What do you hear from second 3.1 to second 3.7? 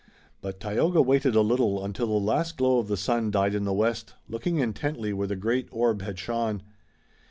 died in